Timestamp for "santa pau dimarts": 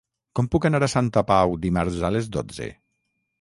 0.93-2.01